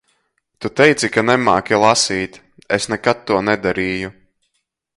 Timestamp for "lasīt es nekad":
1.83-3.21